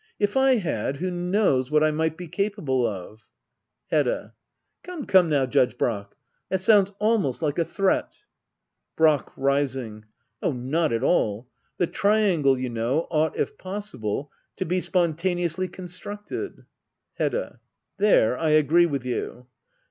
[0.17, 3.27] If I had, who knows what I might be capable of?
[3.91, 4.33] Hedda.
[4.81, 5.45] Come come now.
[5.45, 6.15] Judge Brack!
[6.49, 8.17] That sounds almost like a threat.
[8.97, 9.35] Brack.
[9.35, 10.01] [l^tfiy^.]
[10.41, 11.47] Oh, not at all!
[11.77, 16.65] The triangle, you know, ought, if possible, to be spontaneously con structed.
[17.19, 17.59] Hedda.
[17.97, 19.45] There I agree with you.